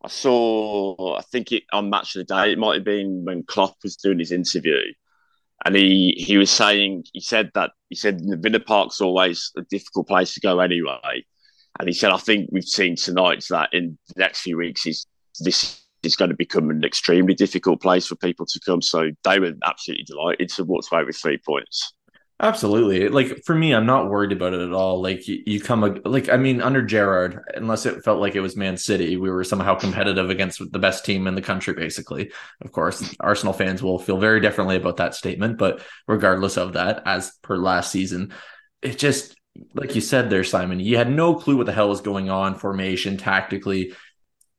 [0.04, 3.44] I saw, I think it on Match of the Day, it might have been when
[3.44, 4.80] Klopp was doing his interview,
[5.64, 10.08] and he he was saying he said that he said Villa Park's always a difficult
[10.08, 11.24] place to go anyway,
[11.78, 15.06] and he said I think we've seen tonight that in the next few weeks is
[15.40, 18.82] this is going to become an extremely difficult place for people to come.
[18.82, 21.92] So they were absolutely delighted to walk away with three points.
[22.40, 23.08] Absolutely.
[23.08, 25.00] Like for me, I'm not worried about it at all.
[25.00, 28.56] Like you, you come like I mean, under Gerrard, unless it felt like it was
[28.56, 31.74] Man City, we were somehow competitive against the best team in the country.
[31.74, 35.58] Basically, of course, Arsenal fans will feel very differently about that statement.
[35.58, 38.32] But regardless of that, as per last season,
[38.82, 39.33] it just
[39.74, 42.54] like you said there, Simon, you had no clue what the hell was going on
[42.54, 43.94] formation tactically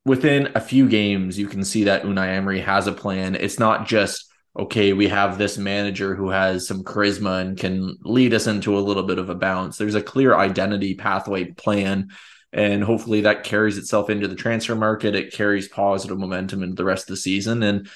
[0.06, 3.36] within a few games, you can see that Unai Emery has a plan.
[3.36, 8.34] It's not just, okay, we have this manager who has some charisma and can lead
[8.34, 9.78] us into a little bit of a bounce.
[9.78, 12.10] There's a clear identity pathway plan.
[12.54, 15.16] And hopefully that carries itself into the transfer market.
[15.16, 17.64] It carries positive momentum into the rest of the season.
[17.64, 17.90] And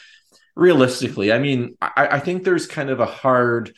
[0.55, 3.73] realistically, I mean, I, I think there's kind of a hard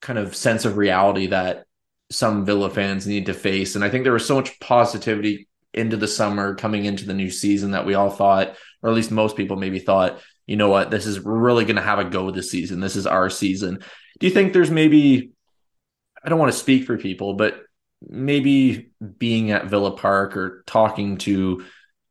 [0.00, 1.64] kind of sense of reality that
[2.10, 3.74] some Villa fans need to face.
[3.74, 7.30] And I think there was so much positivity into the summer, coming into the new
[7.30, 10.90] season that we all thought, or at least most people maybe thought, you know what,
[10.90, 12.80] this is really going to have a go this season.
[12.80, 13.82] This is our season.
[14.20, 15.32] Do you think there's maybe
[16.24, 17.62] I don't want to speak for people, but
[18.08, 21.64] maybe being at Villa Park or talking to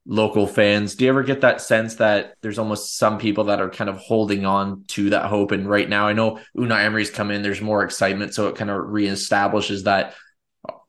[0.06, 3.70] local fans, do you ever get that sense that there's almost some people that are
[3.70, 5.52] kind of holding on to that hope?
[5.52, 8.70] And right now, I know Unai Emery's come in, there's more excitement, so it kind
[8.70, 10.16] of reestablishes that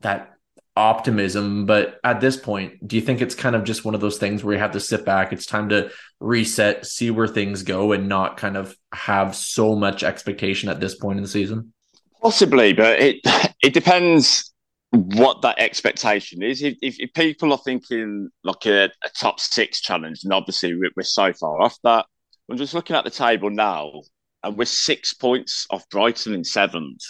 [0.01, 0.35] that
[0.75, 1.65] optimism.
[1.65, 4.43] But at this point, do you think it's kind of just one of those things
[4.43, 5.31] where you have to sit back?
[5.31, 10.03] It's time to reset, see where things go, and not kind of have so much
[10.03, 11.73] expectation at this point in the season?
[12.21, 13.21] Possibly, but it
[13.63, 14.51] it depends
[14.95, 16.61] what that expectation is.
[16.61, 20.91] If, if, if people are thinking like a, a, top six challenge, and obviously we're,
[20.95, 22.05] we're so far off that,
[22.49, 24.01] I'm just looking at the table now,
[24.43, 27.01] and we're six points off Brighton in seventh.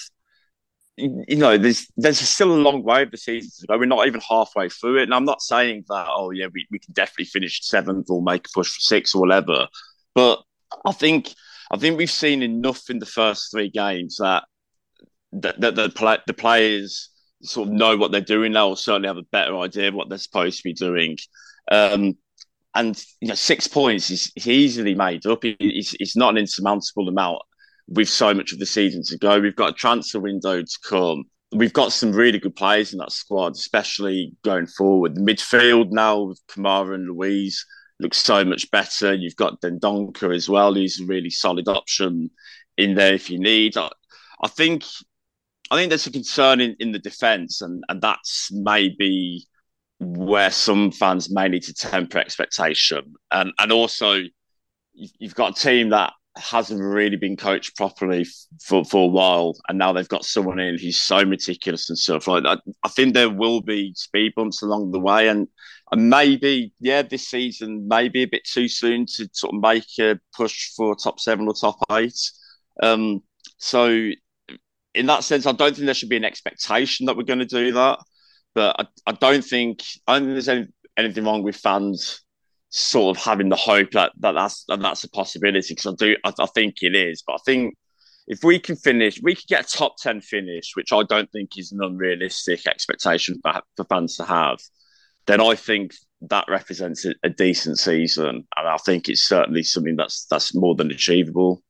[0.98, 3.78] You, know, there's there's still a long way of the season to go.
[3.78, 6.08] We're not even halfway through it, and I'm not saying that.
[6.10, 9.20] Oh yeah, we, we can definitely finish seventh or make a push for six or
[9.20, 9.68] whatever.
[10.14, 10.42] But
[10.86, 11.34] I think
[11.70, 14.46] I think we've seen enough in the first three games that
[15.34, 17.10] that, that the the players
[17.46, 20.10] sort of know what they're doing now, or certainly have a better idea of what
[20.10, 21.18] they're supposed to be doing.
[21.72, 22.18] Um,
[22.74, 25.40] and you know, six points is, is easily made up.
[25.44, 27.42] It's, it's not an insurmountable amount
[27.88, 29.40] with so much of the season to go.
[29.40, 31.24] We've got a transfer window to come.
[31.52, 35.16] We've got some really good players in that squad, especially going forward.
[35.16, 37.66] The midfield now with Kamara and Luiz
[38.00, 39.14] looks so much better.
[39.14, 42.30] You've got Dendoncker as well, who's a really solid option
[42.78, 43.78] in there if you need.
[43.78, 43.90] I,
[44.44, 44.84] I think
[45.72, 49.48] I think there's a concern in, in the defence, and, and that's maybe
[50.00, 53.16] where some fans may need to temper expectation.
[53.32, 54.22] And and also,
[54.94, 58.28] you've got a team that hasn't really been coached properly
[58.62, 62.28] for, for a while, and now they've got someone in who's so meticulous and stuff
[62.28, 62.60] like that.
[62.84, 65.48] I think there will be speed bumps along the way, and,
[65.92, 70.20] and maybe yeah, this season maybe a bit too soon to sort of make a
[70.36, 72.20] push for top seven or top eight.
[72.84, 73.24] Um,
[73.58, 74.12] so
[74.96, 77.46] in that sense, I don't think there should be an expectation that we're going to
[77.46, 78.00] do that.
[78.54, 82.22] But I, I don't think I don't think there's any, anything wrong with fans
[82.70, 86.16] sort of having the hope that, that that's that that's a possibility because I do
[86.24, 87.24] I, I, think it is.
[87.26, 87.76] But I think
[88.28, 91.58] if we can finish, we could get a top ten finish, which I don't think
[91.58, 94.60] is an unrealistic expectation for, for fans to have.
[95.28, 99.98] Then I think that represents a, a decent season, and I think it's certainly something
[99.98, 101.62] that's that's more than achievable.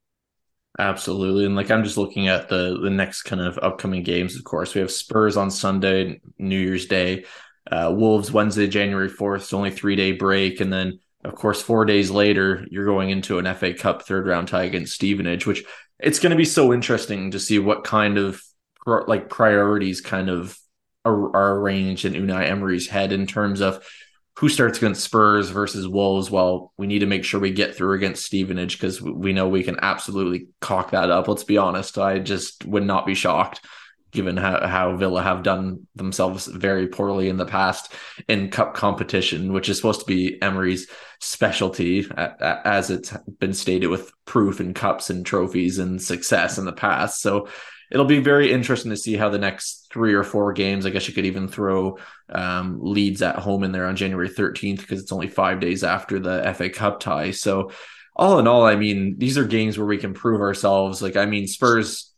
[0.78, 1.46] Absolutely.
[1.46, 4.76] And like I'm just looking at the the next kind of upcoming games, of course.
[4.76, 7.26] We have Spurs on Sunday, New Year's Day,
[7.72, 9.38] uh, Wolves Wednesday, January 4th.
[9.38, 10.60] It's only three day break.
[10.60, 14.48] And then of course, four days later, you're going into an FA Cup third round
[14.48, 15.64] tie against Stevenage, which
[16.00, 18.42] it's going to be so interesting to see what kind of
[18.86, 20.58] like priorities kind of
[21.04, 23.84] are, are arranged in Unai Emery's head in terms of
[24.38, 26.30] who starts against Spurs versus Wolves?
[26.30, 29.64] Well, we need to make sure we get through against Stevenage because we know we
[29.64, 31.28] can absolutely cock that up.
[31.28, 31.98] Let's be honest.
[31.98, 33.62] I just would not be shocked
[34.16, 37.94] given how, how Villa have done themselves very poorly in the past
[38.28, 40.88] in cup competition, which is supposed to be Emery's
[41.20, 46.72] specialty, as it's been stated with proof in cups and trophies and success in the
[46.72, 47.22] past.
[47.22, 47.50] So
[47.92, 50.86] it'll be very interesting to see how the next three or four games.
[50.86, 54.82] I guess you could even throw um, Leeds at home in there on January 13th
[54.82, 57.32] because it's only five days after the FA Cup tie.
[57.32, 57.72] So,
[58.14, 61.02] all in all, I mean, these are games where we can prove ourselves.
[61.02, 62.14] Like, I mean, Spurs,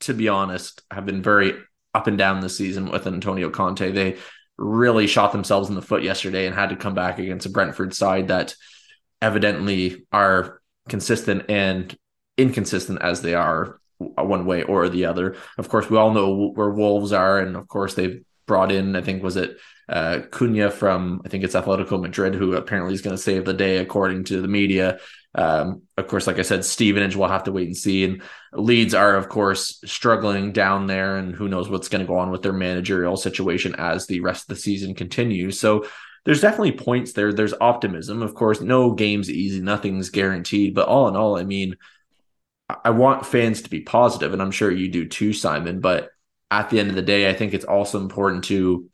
[0.00, 1.54] to be honest, have been very
[1.92, 3.90] up and down this season with Antonio Conte.
[3.90, 4.18] They
[4.56, 7.94] really shot themselves in the foot yesterday and had to come back against a Brentford
[7.94, 8.54] side that
[9.20, 11.96] evidently are consistent and
[12.36, 15.36] inconsistent as they are one way or the other.
[15.58, 19.02] Of course, we all know where Wolves are, and of course they've brought in, I
[19.02, 19.58] think, was it
[19.88, 23.54] uh, Cunha from, I think it's Atletico Madrid, who apparently is going to save the
[23.54, 24.98] day according to the media.
[25.34, 28.04] Um, of course, like I said, Stevenage, we'll have to wait and see.
[28.04, 32.18] And Leeds are, of course, struggling down there, and who knows what's going to go
[32.18, 35.60] on with their managerial situation as the rest of the season continues.
[35.60, 35.86] So
[36.24, 37.32] there's definitely points there.
[37.32, 38.22] There's optimism.
[38.22, 40.74] Of course, no game's easy, nothing's guaranteed.
[40.74, 41.76] But all in all, I mean,
[42.68, 45.80] I want fans to be positive, and I'm sure you do too, Simon.
[45.80, 46.10] But
[46.50, 48.88] at the end of the day, I think it's also important to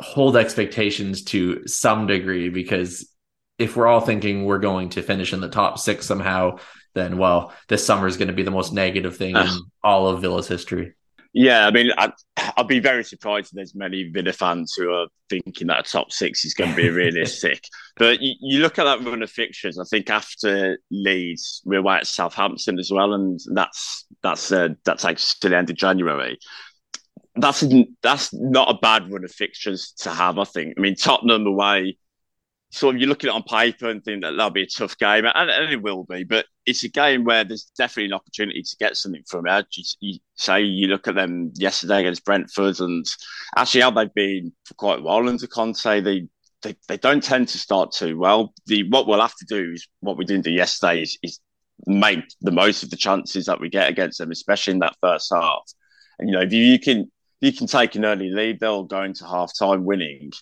[0.00, 3.10] hold expectations to some degree because
[3.58, 6.58] if we're all thinking we're going to finish in the top six somehow,
[6.94, 9.48] then well, this summer is going to be the most negative thing in
[9.82, 10.94] all of Villa's history.
[11.32, 12.12] Yeah, I mean, I,
[12.56, 16.12] would be very surprised if there's many Villa fans who are thinking that a top
[16.12, 17.64] six is going to be realistic.
[17.96, 19.78] but you, you, look at that run of fixtures.
[19.78, 24.98] I think after Leeds, we're away at Southampton as well, and that's that's uh, that
[24.98, 26.38] takes to the end of January.
[27.36, 27.64] That's
[28.02, 30.38] that's not a bad run of fixtures to have.
[30.38, 30.74] I think.
[30.76, 31.96] I mean, Tottenham away,
[32.70, 34.96] sort of you look at it on paper and think that that'll be a tough
[34.98, 36.24] game, and, and, it will be.
[36.24, 39.66] But it's a game where there's definitely an opportunity to get something from it.
[39.72, 43.04] You, you, say you look at them yesterday against Brentford, and
[43.56, 46.00] actually how they've been for quite a while under Conte.
[46.00, 46.28] They
[46.62, 48.52] they, they don't tend to start too well.
[48.66, 51.40] The what we'll have to do is what we didn't do yesterday is, is
[51.86, 55.32] make the most of the chances that we get against them, especially in that first
[55.34, 55.72] half.
[56.18, 57.10] And you know, if you, you can
[57.40, 60.32] you can take an early lead, they'll go into half time winning.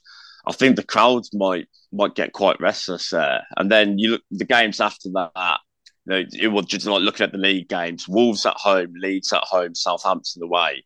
[0.48, 3.42] I think the crowds might might get quite restless there.
[3.56, 5.60] And then you look the games after that.
[6.06, 9.32] You know, it was just like looking at the league games: Wolves at home, Leeds
[9.32, 10.84] at home, Southampton away.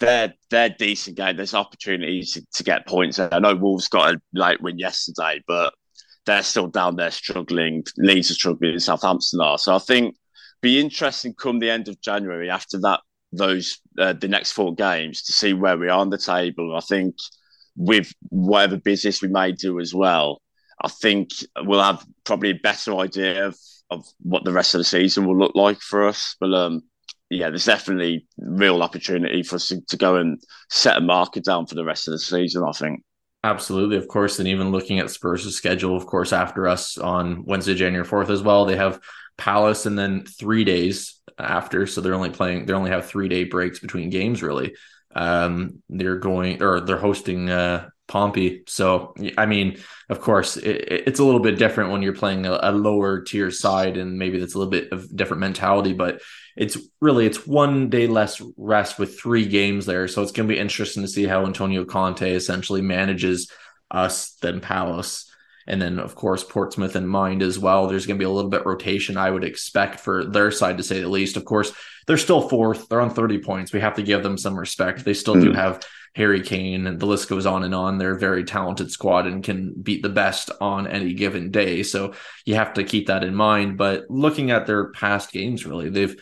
[0.00, 1.36] They're they're decent game.
[1.36, 3.18] There's opportunities to, to get points.
[3.20, 5.72] I know Wolves got a late win yesterday, but
[6.26, 7.84] they're still down there struggling.
[7.96, 9.58] Leeds are struggling, Southampton are.
[9.58, 10.16] So I think
[10.62, 13.00] be interesting come the end of January after that
[13.32, 16.76] those uh, the next four games to see where we are on the table.
[16.76, 17.14] I think
[17.76, 20.40] with whatever business we may do as well,
[20.82, 21.30] I think
[21.62, 23.58] we'll have probably a better idea of,
[23.90, 26.36] of what the rest of the season will look like for us.
[26.40, 26.82] But um,
[27.28, 31.66] yeah, there's definitely real opportunity for us to, to go and set a marker down
[31.66, 32.64] for the rest of the season.
[32.66, 33.02] I think.
[33.42, 37.74] Absolutely, of course, and even looking at Spurs' schedule, of course, after us on Wednesday,
[37.74, 39.00] January fourth as well, they have
[39.38, 42.66] Palace and then three days after, so they're only playing.
[42.66, 44.74] They only have three day breaks between games, really.
[45.14, 48.64] Um, they're going or they're hosting uh, Pompey.
[48.66, 52.58] So I mean, of course, it, it's a little bit different when you're playing a,
[52.62, 55.92] a, lower tier side, and maybe that's a little bit of different mentality.
[55.92, 56.20] But
[56.56, 60.54] it's really it's one day less rest with three games there, so it's going to
[60.54, 63.50] be interesting to see how Antonio Conte essentially manages
[63.90, 65.29] us than Palace.
[65.66, 67.86] And then, of course, Portsmouth in mind as well.
[67.86, 70.82] There's going to be a little bit rotation, I would expect, for their side to
[70.82, 71.36] say the least.
[71.36, 71.72] Of course,
[72.06, 72.88] they're still fourth.
[72.88, 73.72] They're on 30 points.
[73.72, 75.04] We have to give them some respect.
[75.04, 75.42] They still mm.
[75.42, 75.56] do hmm.
[75.56, 75.80] have
[76.16, 77.98] Harry Kane, and the list goes on and on.
[77.98, 81.82] They're a very talented squad and can beat the best on any given day.
[81.84, 83.76] So you have to keep that in mind.
[83.76, 86.20] But looking at their past games, really, they've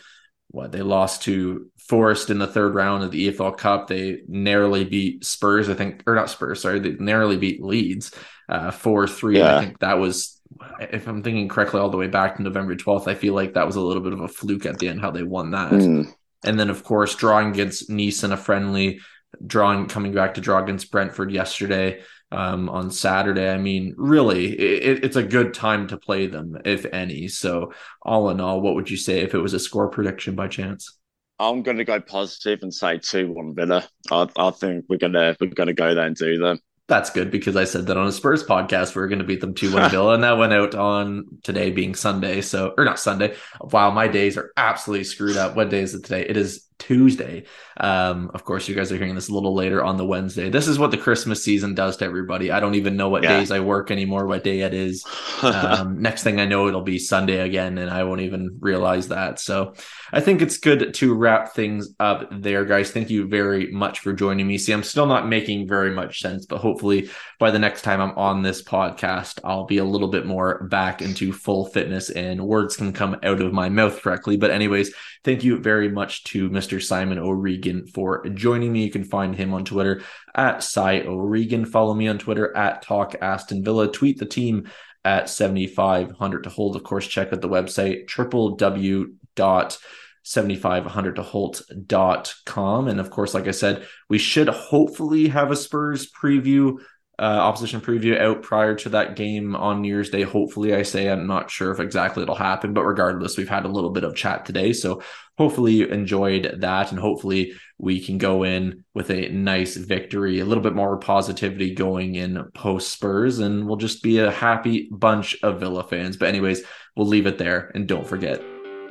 [0.51, 3.87] what they lost to Forest in the third round of the EFL Cup.
[3.87, 8.11] They narrowly beat Spurs, I think, or not Spurs, sorry, they narrowly beat Leeds
[8.47, 9.39] uh, four three.
[9.39, 9.57] Yeah.
[9.57, 10.41] I think that was,
[10.79, 13.07] if I'm thinking correctly, all the way back to November 12th.
[13.07, 15.11] I feel like that was a little bit of a fluke at the end how
[15.11, 15.71] they won that.
[15.71, 16.13] Mm.
[16.43, 18.99] And then, of course, drawing against Nice in a friendly,
[19.45, 23.49] drawing coming back to draw against Brentford yesterday um, on Saturday.
[23.49, 27.27] I mean, really, it, it's a good time to play them, if any.
[27.27, 30.47] So, all in all, what would you say if it was a score prediction by
[30.47, 30.98] chance?
[31.39, 33.87] I'm going to go positive and say two one Villa.
[34.11, 36.59] I, I think we're gonna we're gonna go there and do them
[36.89, 39.39] that's good because I said that on a Spurs podcast we are going to beat
[39.39, 42.41] them 2 1 Villa, and that went out on today being Sunday.
[42.41, 43.35] So, or not Sunday.
[43.61, 45.55] Wow, my days are absolutely screwed up.
[45.55, 46.25] What day is it today?
[46.27, 47.43] It is Tuesday.
[47.77, 50.49] Um, of course, you guys are hearing this a little later on the Wednesday.
[50.49, 52.51] This is what the Christmas season does to everybody.
[52.51, 53.37] I don't even know what yeah.
[53.37, 55.05] days I work anymore, what day it is.
[55.41, 59.39] Um, next thing I know, it'll be Sunday again, and I won't even realize that.
[59.39, 59.73] So
[60.11, 62.91] I think it's good to wrap things up there, guys.
[62.91, 64.57] Thank you very much for joining me.
[64.57, 67.09] See, I'm still not making very much sense, but hopefully
[67.39, 71.01] by the next time I'm on this podcast, I'll be a little bit more back
[71.01, 74.37] into full fitness and words can come out of my mouth correctly.
[74.37, 76.68] But, anyways, thank you very much to Mr.
[76.77, 78.83] Simon O'Regan for joining me.
[78.83, 80.03] You can find him on Twitter
[80.35, 81.65] at Cy O'Regan.
[81.65, 83.91] Follow me on Twitter at Talk Aston Villa.
[83.91, 84.69] Tweet the team
[85.03, 86.75] at 7500 to Holte.
[86.75, 89.77] Of course, check out the website www
[90.23, 96.11] 7500 to holte.com and of course like i said we should hopefully have a spurs
[96.11, 96.77] preview
[97.19, 100.21] uh, opposition preview out prior to that game on New Year's Day.
[100.21, 103.69] Hopefully, I say I'm not sure if exactly it'll happen, but regardless, we've had a
[103.69, 105.01] little bit of chat today, so
[105.37, 110.45] hopefully you enjoyed that, and hopefully we can go in with a nice victory, a
[110.45, 115.35] little bit more positivity going in post Spurs, and we'll just be a happy bunch
[115.43, 116.15] of Villa fans.
[116.15, 116.63] But anyways,
[116.95, 118.41] we'll leave it there, and don't forget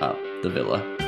[0.00, 1.07] up the Villa.